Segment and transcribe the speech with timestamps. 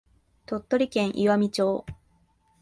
[0.47, 1.85] 鳥取県岩美町